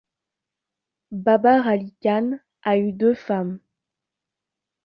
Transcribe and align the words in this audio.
Babar 1.23 1.59
Ali 1.73 1.91
Khan 2.03 2.39
a 2.63 2.75
eu 2.75 2.91
deux 2.91 3.13
femmes. 3.13 3.59